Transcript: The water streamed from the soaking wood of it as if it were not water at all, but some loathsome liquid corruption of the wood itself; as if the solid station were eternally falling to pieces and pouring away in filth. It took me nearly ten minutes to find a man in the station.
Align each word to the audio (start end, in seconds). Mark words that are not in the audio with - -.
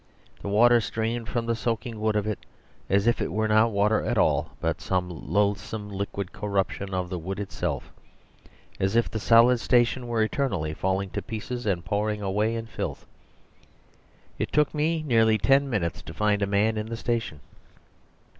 The 0.41 0.47
water 0.49 0.81
streamed 0.81 1.29
from 1.29 1.45
the 1.45 1.55
soaking 1.55 1.99
wood 1.99 2.15
of 2.15 2.25
it 2.25 2.39
as 2.89 3.05
if 3.05 3.21
it 3.21 3.31
were 3.31 3.47
not 3.47 3.69
water 3.69 4.01
at 4.03 4.17
all, 4.17 4.53
but 4.59 4.81
some 4.81 5.11
loathsome 5.11 5.89
liquid 5.89 6.31
corruption 6.31 6.91
of 6.91 7.07
the 7.11 7.19
wood 7.19 7.39
itself; 7.39 7.91
as 8.79 8.95
if 8.95 9.11
the 9.11 9.19
solid 9.19 9.59
station 9.59 10.07
were 10.07 10.23
eternally 10.23 10.73
falling 10.73 11.11
to 11.11 11.21
pieces 11.21 11.67
and 11.67 11.85
pouring 11.85 12.23
away 12.23 12.55
in 12.55 12.65
filth. 12.65 13.05
It 14.39 14.51
took 14.51 14.73
me 14.73 15.03
nearly 15.05 15.37
ten 15.37 15.69
minutes 15.69 16.01
to 16.01 16.15
find 16.15 16.41
a 16.41 16.47
man 16.47 16.77
in 16.77 16.87
the 16.87 16.97
station. 16.97 17.39